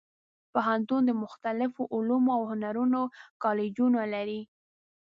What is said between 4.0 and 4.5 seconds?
لري.